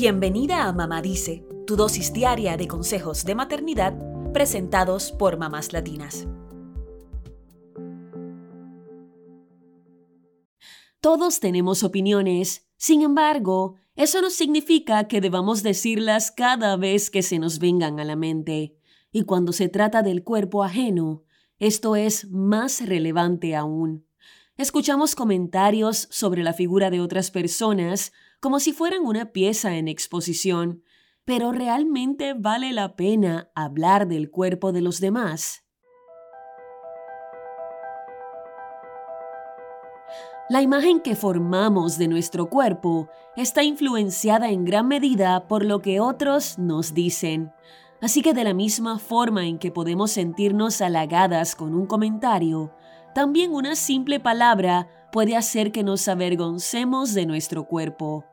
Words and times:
Bienvenida 0.00 0.68
a 0.68 0.72
Mamá 0.72 1.02
Dice, 1.02 1.44
tu 1.66 1.74
dosis 1.74 2.12
diaria 2.12 2.56
de 2.56 2.68
consejos 2.68 3.24
de 3.24 3.34
maternidad 3.34 3.98
presentados 4.32 5.10
por 5.10 5.38
mamás 5.38 5.72
latinas. 5.72 6.28
Todos 11.00 11.40
tenemos 11.40 11.82
opiniones, 11.82 12.68
sin 12.76 13.02
embargo, 13.02 13.74
eso 13.96 14.22
no 14.22 14.30
significa 14.30 15.08
que 15.08 15.20
debamos 15.20 15.64
decirlas 15.64 16.30
cada 16.30 16.76
vez 16.76 17.10
que 17.10 17.22
se 17.22 17.40
nos 17.40 17.58
vengan 17.58 17.98
a 17.98 18.04
la 18.04 18.14
mente. 18.14 18.76
Y 19.10 19.24
cuando 19.24 19.52
se 19.52 19.68
trata 19.68 20.02
del 20.02 20.22
cuerpo 20.22 20.62
ajeno, 20.62 21.24
esto 21.58 21.96
es 21.96 22.30
más 22.30 22.86
relevante 22.86 23.56
aún. 23.56 24.06
Escuchamos 24.56 25.16
comentarios 25.16 26.06
sobre 26.12 26.44
la 26.44 26.52
figura 26.52 26.88
de 26.90 27.00
otras 27.00 27.32
personas 27.32 28.12
como 28.40 28.60
si 28.60 28.72
fueran 28.72 29.04
una 29.04 29.32
pieza 29.32 29.76
en 29.76 29.88
exposición, 29.88 30.82
pero 31.24 31.52
¿realmente 31.52 32.34
vale 32.34 32.72
la 32.72 32.96
pena 32.96 33.50
hablar 33.54 34.08
del 34.08 34.30
cuerpo 34.30 34.72
de 34.72 34.80
los 34.80 35.00
demás? 35.00 35.64
La 40.48 40.62
imagen 40.62 41.00
que 41.00 41.14
formamos 41.14 41.98
de 41.98 42.08
nuestro 42.08 42.48
cuerpo 42.48 43.10
está 43.36 43.62
influenciada 43.62 44.48
en 44.48 44.64
gran 44.64 44.88
medida 44.88 45.46
por 45.46 45.62
lo 45.62 45.82
que 45.82 46.00
otros 46.00 46.58
nos 46.58 46.94
dicen. 46.94 47.52
Así 48.00 48.22
que 48.22 48.32
de 48.32 48.44
la 48.44 48.54
misma 48.54 48.98
forma 48.98 49.46
en 49.46 49.58
que 49.58 49.70
podemos 49.70 50.12
sentirnos 50.12 50.80
halagadas 50.80 51.54
con 51.54 51.74
un 51.74 51.86
comentario, 51.86 52.72
también 53.14 53.52
una 53.52 53.74
simple 53.74 54.20
palabra 54.20 54.88
puede 55.12 55.36
hacer 55.36 55.72
que 55.72 55.82
nos 55.82 56.08
avergoncemos 56.08 57.14
de 57.14 57.26
nuestro 57.26 57.64
cuerpo. 57.64 58.24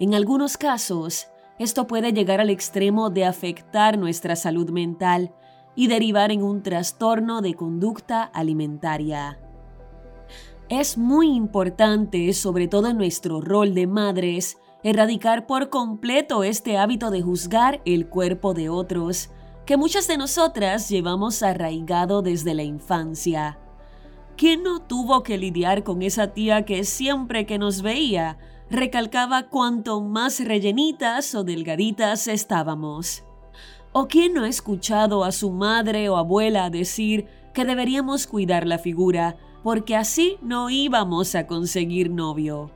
En 0.00 0.14
algunos 0.14 0.56
casos, 0.56 1.28
esto 1.58 1.86
puede 1.86 2.12
llegar 2.12 2.40
al 2.40 2.50
extremo 2.50 3.10
de 3.10 3.24
afectar 3.24 3.98
nuestra 3.98 4.36
salud 4.36 4.70
mental 4.70 5.32
y 5.74 5.88
derivar 5.88 6.30
en 6.30 6.42
un 6.42 6.62
trastorno 6.62 7.40
de 7.40 7.54
conducta 7.54 8.22
alimentaria. 8.22 9.40
Es 10.68 10.98
muy 10.98 11.34
importante, 11.34 12.32
sobre 12.32 12.68
todo 12.68 12.88
en 12.88 12.98
nuestro 12.98 13.40
rol 13.40 13.74
de 13.74 13.86
madres, 13.86 14.58
erradicar 14.82 15.46
por 15.46 15.70
completo 15.70 16.44
este 16.44 16.78
hábito 16.78 17.10
de 17.10 17.22
juzgar 17.22 17.80
el 17.84 18.08
cuerpo 18.08 18.54
de 18.54 18.68
otros, 18.68 19.30
que 19.66 19.76
muchas 19.76 20.06
de 20.06 20.18
nosotras 20.18 20.88
llevamos 20.88 21.42
arraigado 21.42 22.22
desde 22.22 22.54
la 22.54 22.62
infancia. 22.62 23.58
¿Quién 24.38 24.62
no 24.62 24.80
tuvo 24.80 25.22
que 25.22 25.36
lidiar 25.36 25.82
con 25.82 26.00
esa 26.00 26.28
tía 26.28 26.64
que 26.64 26.84
siempre 26.84 27.44
que 27.44 27.58
nos 27.58 27.82
veía 27.82 28.38
recalcaba 28.70 29.48
cuanto 29.48 30.00
más 30.00 30.40
rellenitas 30.40 31.34
o 31.34 31.44
delgaditas 31.44 32.28
estábamos? 32.28 33.24
¿O 33.92 34.06
quién 34.06 34.32
no 34.32 34.44
ha 34.44 34.48
escuchado 34.48 35.24
a 35.24 35.32
su 35.32 35.50
madre 35.50 36.08
o 36.08 36.16
abuela 36.16 36.70
decir 36.70 37.26
que 37.52 37.64
deberíamos 37.64 38.26
cuidar 38.26 38.66
la 38.66 38.78
figura 38.78 39.36
porque 39.62 39.96
así 39.96 40.36
no 40.40 40.70
íbamos 40.70 41.34
a 41.34 41.46
conseguir 41.46 42.10
novio. 42.10 42.70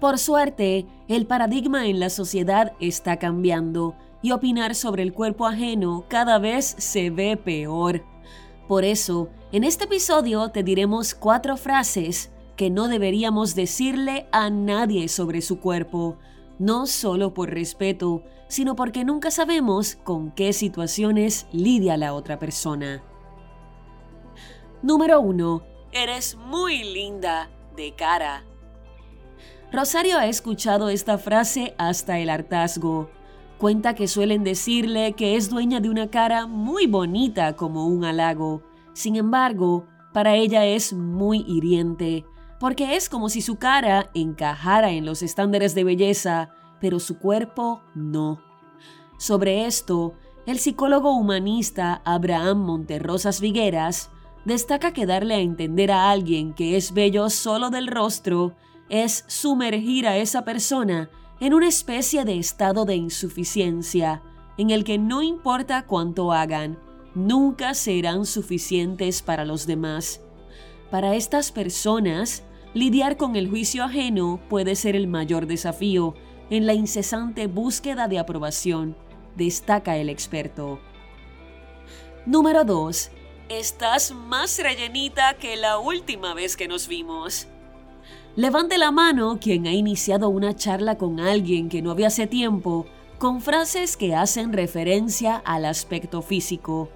Por 0.00 0.18
suerte, 0.18 0.86
el 1.08 1.26
paradigma 1.26 1.86
en 1.86 2.00
la 2.00 2.10
sociedad 2.10 2.72
está 2.80 3.18
cambiando 3.18 3.94
y 4.20 4.32
opinar 4.32 4.74
sobre 4.74 5.02
el 5.02 5.12
cuerpo 5.12 5.46
ajeno 5.46 6.04
cada 6.08 6.38
vez 6.38 6.74
se 6.78 7.10
ve 7.10 7.36
peor. 7.36 8.02
Por 8.68 8.84
eso, 8.84 9.30
en 9.50 9.64
este 9.64 9.84
episodio 9.84 10.50
te 10.50 10.62
diremos 10.62 11.14
cuatro 11.14 11.56
frases 11.56 12.30
que 12.54 12.68
no 12.68 12.88
deberíamos 12.88 13.54
decirle 13.54 14.28
a 14.30 14.50
nadie 14.50 15.08
sobre 15.08 15.40
su 15.40 15.58
cuerpo, 15.58 16.18
no 16.58 16.86
solo 16.86 17.32
por 17.32 17.50
respeto, 17.50 18.22
sino 18.48 18.76
porque 18.76 19.04
nunca 19.04 19.30
sabemos 19.30 19.96
con 19.96 20.32
qué 20.32 20.52
situaciones 20.52 21.46
lidia 21.50 21.96
la 21.96 22.12
otra 22.12 22.38
persona. 22.38 23.02
Número 24.82 25.20
1. 25.20 25.62
Eres 25.92 26.36
muy 26.36 26.84
linda 26.84 27.48
de 27.74 27.94
cara. 27.94 28.44
Rosario 29.72 30.18
ha 30.18 30.26
escuchado 30.26 30.90
esta 30.90 31.16
frase 31.16 31.74
hasta 31.78 32.18
el 32.18 32.28
hartazgo. 32.28 33.08
Cuenta 33.58 33.94
que 33.94 34.08
suelen 34.08 34.44
decirle 34.44 35.14
que 35.14 35.36
es 35.36 35.50
dueña 35.50 35.80
de 35.80 35.90
una 35.90 36.10
cara 36.10 36.46
muy 36.46 36.86
bonita 36.86 37.56
como 37.56 37.86
un 37.86 38.04
halago. 38.04 38.67
Sin 38.98 39.14
embargo, 39.14 39.86
para 40.12 40.34
ella 40.34 40.66
es 40.66 40.92
muy 40.92 41.44
hiriente, 41.46 42.24
porque 42.58 42.96
es 42.96 43.08
como 43.08 43.28
si 43.28 43.42
su 43.42 43.54
cara 43.54 44.10
encajara 44.12 44.90
en 44.90 45.06
los 45.06 45.22
estándares 45.22 45.76
de 45.76 45.84
belleza, 45.84 46.50
pero 46.80 46.98
su 46.98 47.20
cuerpo 47.20 47.80
no. 47.94 48.42
Sobre 49.16 49.66
esto, 49.66 50.14
el 50.46 50.58
psicólogo 50.58 51.12
humanista 51.12 52.02
Abraham 52.04 52.58
Monterrosas 52.58 53.40
Vigueras 53.40 54.10
destaca 54.44 54.92
que 54.92 55.06
darle 55.06 55.34
a 55.34 55.40
entender 55.42 55.92
a 55.92 56.10
alguien 56.10 56.52
que 56.52 56.76
es 56.76 56.92
bello 56.92 57.30
solo 57.30 57.70
del 57.70 57.86
rostro 57.86 58.56
es 58.88 59.24
sumergir 59.28 60.08
a 60.08 60.16
esa 60.16 60.44
persona 60.44 61.08
en 61.38 61.54
una 61.54 61.68
especie 61.68 62.24
de 62.24 62.36
estado 62.36 62.84
de 62.84 62.96
insuficiencia, 62.96 64.24
en 64.56 64.70
el 64.70 64.82
que 64.82 64.98
no 64.98 65.22
importa 65.22 65.86
cuánto 65.86 66.32
hagan, 66.32 66.80
nunca 67.26 67.74
serán 67.74 68.24
suficientes 68.24 69.22
para 69.22 69.44
los 69.44 69.66
demás. 69.66 70.20
Para 70.90 71.16
estas 71.16 71.50
personas, 71.50 72.44
lidiar 72.74 73.16
con 73.16 73.36
el 73.36 73.48
juicio 73.48 73.84
ajeno 73.84 74.40
puede 74.48 74.76
ser 74.76 74.94
el 74.94 75.08
mayor 75.08 75.46
desafío 75.46 76.14
en 76.50 76.66
la 76.66 76.74
incesante 76.74 77.46
búsqueda 77.46 78.08
de 78.08 78.18
aprobación, 78.18 78.96
destaca 79.36 79.96
el 79.96 80.08
experto. 80.08 80.78
Número 82.24 82.64
2. 82.64 83.10
Estás 83.48 84.12
más 84.12 84.58
rellenita 84.58 85.34
que 85.34 85.56
la 85.56 85.78
última 85.78 86.34
vez 86.34 86.56
que 86.56 86.68
nos 86.68 86.88
vimos. 86.88 87.48
Levante 88.36 88.78
la 88.78 88.92
mano 88.92 89.38
quien 89.40 89.66
ha 89.66 89.72
iniciado 89.72 90.28
una 90.28 90.54
charla 90.54 90.96
con 90.96 91.18
alguien 91.18 91.68
que 91.68 91.82
no 91.82 91.90
había 91.90 92.06
hace 92.06 92.26
tiempo 92.26 92.86
con 93.18 93.40
frases 93.40 93.96
que 93.96 94.14
hacen 94.14 94.52
referencia 94.52 95.36
al 95.44 95.64
aspecto 95.64 96.22
físico. 96.22 96.88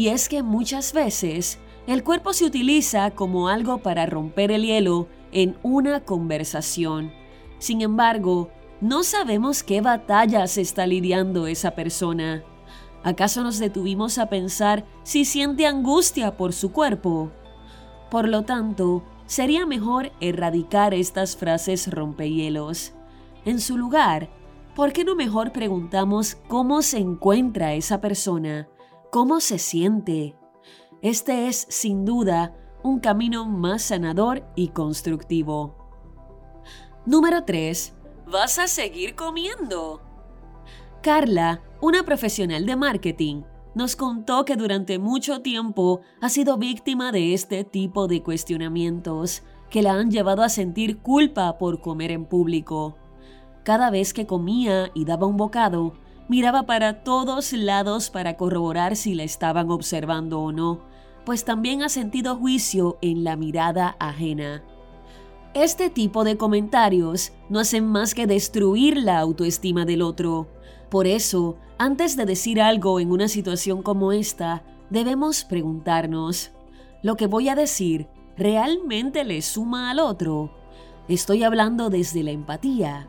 Y 0.00 0.08
es 0.08 0.30
que 0.30 0.42
muchas 0.42 0.94
veces 0.94 1.58
el 1.86 2.02
cuerpo 2.02 2.32
se 2.32 2.46
utiliza 2.46 3.10
como 3.10 3.48
algo 3.48 3.82
para 3.82 4.06
romper 4.06 4.50
el 4.50 4.62
hielo 4.62 5.08
en 5.30 5.58
una 5.62 6.06
conversación. 6.06 7.12
Sin 7.58 7.82
embargo, 7.82 8.50
no 8.80 9.02
sabemos 9.02 9.62
qué 9.62 9.82
batallas 9.82 10.56
está 10.56 10.86
lidiando 10.86 11.46
esa 11.46 11.72
persona. 11.72 12.42
¿Acaso 13.04 13.42
nos 13.42 13.58
detuvimos 13.58 14.16
a 14.16 14.30
pensar 14.30 14.86
si 15.02 15.26
siente 15.26 15.66
angustia 15.66 16.34
por 16.34 16.54
su 16.54 16.72
cuerpo? 16.72 17.30
Por 18.10 18.26
lo 18.26 18.46
tanto, 18.46 19.02
sería 19.26 19.66
mejor 19.66 20.12
erradicar 20.20 20.94
estas 20.94 21.36
frases 21.36 21.90
rompehielos. 21.90 22.94
En 23.44 23.60
su 23.60 23.76
lugar, 23.76 24.30
¿por 24.74 24.94
qué 24.94 25.04
no 25.04 25.14
mejor 25.14 25.52
preguntamos 25.52 26.38
cómo 26.48 26.80
se 26.80 26.96
encuentra 26.96 27.74
esa 27.74 28.00
persona? 28.00 28.66
¿Cómo 29.10 29.40
se 29.40 29.58
siente? 29.58 30.36
Este 31.02 31.48
es, 31.48 31.66
sin 31.68 32.04
duda, 32.04 32.54
un 32.84 33.00
camino 33.00 33.44
más 33.44 33.82
sanador 33.82 34.44
y 34.54 34.68
constructivo. 34.68 35.74
Número 37.06 37.42
3. 37.42 37.92
¿Vas 38.30 38.60
a 38.60 38.68
seguir 38.68 39.16
comiendo? 39.16 40.00
Carla, 41.02 41.60
una 41.80 42.04
profesional 42.04 42.64
de 42.66 42.76
marketing, 42.76 43.42
nos 43.74 43.96
contó 43.96 44.44
que 44.44 44.54
durante 44.54 45.00
mucho 45.00 45.42
tiempo 45.42 46.02
ha 46.20 46.28
sido 46.28 46.56
víctima 46.56 47.10
de 47.10 47.34
este 47.34 47.64
tipo 47.64 48.06
de 48.06 48.22
cuestionamientos 48.22 49.42
que 49.70 49.82
la 49.82 49.94
han 49.94 50.12
llevado 50.12 50.44
a 50.44 50.48
sentir 50.48 50.98
culpa 50.98 51.58
por 51.58 51.80
comer 51.80 52.12
en 52.12 52.26
público. 52.26 52.96
Cada 53.64 53.90
vez 53.90 54.14
que 54.14 54.26
comía 54.28 54.92
y 54.94 55.04
daba 55.04 55.26
un 55.26 55.36
bocado, 55.36 55.94
miraba 56.30 56.62
para 56.62 57.02
todos 57.02 57.52
lados 57.52 58.08
para 58.08 58.38
corroborar 58.38 58.96
si 58.96 59.14
la 59.14 59.24
estaban 59.24 59.70
observando 59.70 60.40
o 60.40 60.52
no, 60.52 60.80
pues 61.26 61.44
también 61.44 61.82
ha 61.82 61.90
sentido 61.90 62.36
juicio 62.36 62.96
en 63.02 63.22
la 63.24 63.36
mirada 63.36 63.96
ajena. 63.98 64.64
Este 65.52 65.90
tipo 65.90 66.24
de 66.24 66.38
comentarios 66.38 67.32
no 67.50 67.58
hacen 67.58 67.84
más 67.84 68.14
que 68.14 68.26
destruir 68.26 68.96
la 68.96 69.18
autoestima 69.18 69.84
del 69.84 70.00
otro 70.00 70.48
por 70.90 71.06
eso, 71.06 71.56
antes 71.78 72.16
de 72.16 72.26
decir 72.26 72.60
algo 72.60 72.98
en 72.98 73.12
una 73.12 73.28
situación 73.28 73.80
como 73.80 74.10
esta, 74.10 74.64
debemos 74.90 75.44
preguntarnos, 75.44 76.50
¿lo 77.02 77.16
que 77.16 77.28
voy 77.28 77.48
a 77.48 77.54
decir 77.54 78.08
realmente 78.36 79.24
le 79.24 79.40
suma 79.40 79.90
al 79.90 80.00
otro? 80.00 80.50
Estoy 81.08 81.44
hablando 81.44 81.88
desde 81.88 82.24
la 82.24 82.32
empatía. 82.32 83.08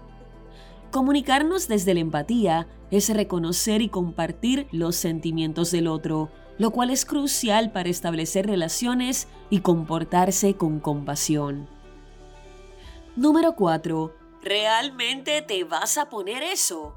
Comunicarnos 0.92 1.68
desde 1.68 1.94
la 1.94 2.02
empatía 2.02 2.68
es 2.92 3.10
reconocer 3.10 3.82
y 3.82 3.90
compartir 3.90 4.68
los 4.72 4.96
sentimientos 4.96 5.72
del 5.72 5.88
otro, 5.88 6.30
lo 6.58 6.72
cual 6.72 6.90
es 6.90 7.06
crucial 7.06 7.72
para 7.72 7.90
establecer 7.90 8.46
relaciones 8.46 9.28
y 9.50 9.62
comportarse 9.62 10.56
con 10.56 10.80
compasión. 10.80 11.68
Número 13.16 13.56
4. 13.56 14.14
¿Realmente 14.44 15.42
te 15.42 15.64
vas 15.64 15.98
a 15.98 16.10
poner 16.10 16.44
eso? 16.44 16.96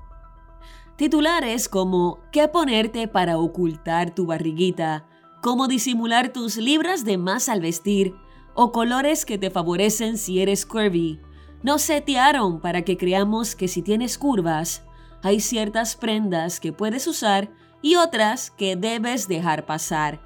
Titulares 0.97 1.69
como 1.69 2.19
¿Qué 2.33 2.49
ponerte 2.49 3.09
para 3.09 3.39
ocultar 3.39 4.15
tu 4.15 4.27
barriguita? 4.27 5.07
¿Cómo 5.43 5.69
disimular 5.69 6.33
tus 6.33 6.57
libras 6.57 7.05
de 7.05 7.19
más 7.19 7.49
al 7.49 7.61
vestir? 7.61 8.15
o 8.55 8.73
colores 8.73 9.25
que 9.27 9.37
te 9.37 9.51
favorecen 9.51 10.17
si 10.17 10.41
eres 10.41 10.65
curvy. 10.65 11.21
Nos 11.65 11.81
setearon 11.81 12.61
para 12.61 12.83
que 12.83 12.99
creamos 12.99 13.57
que 13.57 13.69
si 13.69 13.81
tienes 13.81 14.19
curvas, 14.19 14.83
hay 15.23 15.41
ciertas 15.41 15.97
prendas 15.97 16.61
que 16.61 16.75
puedes 16.75 17.07
usar 17.07 17.51
y 17.81 17.97
otras 17.97 18.51
que 18.51 18.77
debes 18.77 19.29
dejar 19.29 19.65
pasar. 19.65 20.21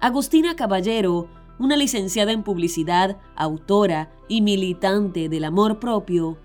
Agustina 0.00 0.54
Caballero, 0.54 1.28
una 1.58 1.78
licenciada 1.78 2.32
en 2.32 2.42
publicidad, 2.42 3.16
autora 3.36 4.12
y 4.28 4.42
militante 4.42 5.30
del 5.30 5.44
amor 5.44 5.80
propio, 5.80 6.36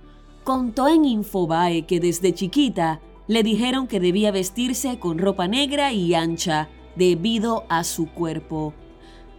contó 0.45 0.87
en 0.87 1.03
Infobae 1.03 1.85
que 1.85 1.99
desde 1.99 2.33
chiquita 2.33 3.01
le 3.27 3.43
dijeron 3.43 3.85
que 3.85 3.99
debía 3.99 4.31
vestirse 4.31 4.97
con 4.97 5.17
ropa 5.17 5.49
negra 5.49 5.91
y 5.91 6.13
ancha 6.13 6.69
debido 6.95 7.65
a 7.67 7.83
su 7.83 8.09
cuerpo. 8.13 8.73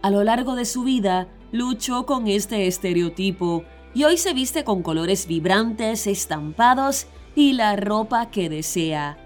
A 0.03 0.11
lo 0.11 0.23
largo 0.23 0.53
de 0.53 0.65
su 0.65 0.83
vida 0.83 1.29
luchó 1.51 2.05
con 2.05 2.27
este 2.27 2.67
estereotipo 2.67 3.63
y 3.93 4.03
hoy 4.03 4.17
se 4.17 4.33
viste 4.33 4.63
con 4.63 4.81
colores 4.81 5.27
vibrantes, 5.27 6.07
estampados 6.07 7.07
y 7.35 7.53
la 7.53 7.75
ropa 7.75 8.29
que 8.31 8.49
desea. 8.49 9.17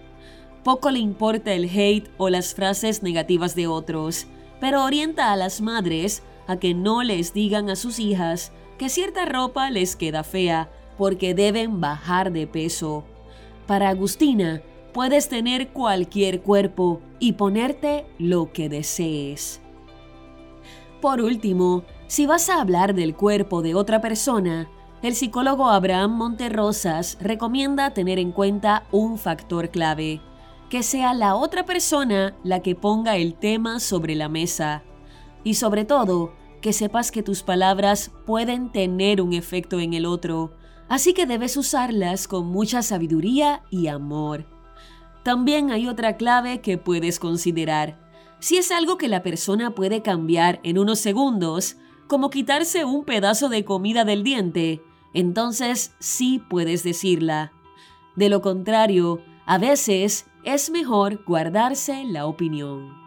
Poco 0.64 0.92
le 0.92 1.00
importa 1.00 1.54
el 1.54 1.70
hate 1.70 2.10
o 2.18 2.30
las 2.30 2.54
frases 2.54 3.02
negativas 3.02 3.56
de 3.56 3.68
otros, 3.68 4.28
pero 4.60 4.84
orienta 4.84 5.32
a 5.32 5.36
las 5.36 5.62
madres 5.62 6.24
a 6.48 6.58
que 6.58 6.74
no 6.74 7.04
les 7.04 7.34
digan 7.34 7.70
a 7.70 7.76
sus 7.76 8.00
hijas 8.00 8.52
que 8.78 8.90
cierta 8.90 9.26
ropa 9.26 9.70
les 9.70 9.96
queda 9.96 10.24
fea 10.24 10.70
porque 10.98 11.34
deben 11.34 11.80
bajar 11.80 12.32
de 12.32 12.48
peso. 12.48 13.06
Para 13.66 13.90
Agustina, 13.90 14.62
puedes 14.94 15.30
tener 15.30 15.70
cualquier 15.70 16.42
cuerpo 16.42 17.02
y 17.20 17.34
ponerte 17.34 18.06
lo 18.18 18.52
que 18.52 18.68
desees. 18.68 19.62
Por 21.02 21.22
último, 21.22 21.84
si 22.08 22.26
vas 22.26 22.50
a 22.50 22.62
hablar 22.62 22.96
del 22.96 23.16
cuerpo 23.16 23.62
de 23.62 23.76
otra 23.76 24.00
persona, 24.00 24.70
el 25.02 25.14
psicólogo 25.14 25.70
Abraham 25.70 26.16
Monterrosas 26.16 27.18
recomienda 27.20 27.94
tener 27.94 28.18
en 28.18 28.32
cuenta 28.32 28.88
un 28.92 29.18
factor 29.18 29.70
clave, 29.70 30.22
que 30.70 30.84
sea 30.84 31.14
la 31.14 31.36
otra 31.36 31.66
persona 31.66 32.36
la 32.44 32.62
que 32.62 32.76
ponga 32.76 33.18
el 33.18 33.36
tema 33.36 33.80
sobre 33.80 34.16
la 34.16 34.30
mesa. 34.30 34.84
Y 35.44 35.56
sobre 35.56 35.86
todo, 35.86 36.34
que 36.62 36.74
sepas 36.74 37.12
que 37.12 37.24
tus 37.24 37.44
palabras 37.44 38.12
pueden 38.26 38.72
tener 38.72 39.22
un 39.22 39.34
efecto 39.34 39.80
en 39.80 39.94
el 39.94 40.06
otro, 40.06 40.54
así 40.90 41.14
que 41.14 41.26
debes 41.26 41.58
usarlas 41.58 42.28
con 42.28 42.48
mucha 42.48 42.82
sabiduría 42.82 43.64
y 43.70 43.88
amor. 43.88 44.46
También 45.24 45.72
hay 45.72 45.88
otra 45.88 46.16
clave 46.16 46.62
que 46.62 46.78
puedes 46.78 47.20
considerar. 47.20 48.00
Si 48.40 48.58
es 48.58 48.72
algo 48.72 48.98
que 48.98 49.10
la 49.10 49.24
persona 49.24 49.72
puede 49.72 50.02
cambiar 50.02 50.60
en 50.64 50.78
unos 50.78 51.00
segundos, 51.00 51.76
como 52.08 52.30
quitarse 52.30 52.86
un 52.86 53.06
pedazo 53.06 53.50
de 53.50 53.66
comida 53.66 54.06
del 54.06 54.24
diente, 54.24 54.82
entonces 55.14 55.96
sí 56.00 56.42
puedes 56.50 56.84
decirla. 56.84 57.54
De 58.16 58.30
lo 58.30 58.42
contrario, 58.42 59.22
a 59.46 59.58
veces 59.58 60.26
es 60.44 60.70
mejor 60.70 61.24
guardarse 61.26 62.04
la 62.06 62.26
opinión. 62.26 63.07